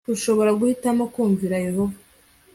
Ushobora 0.13 0.51
guhitamo 0.59 1.03
kumvira 1.13 1.55
Yehova 1.65 1.97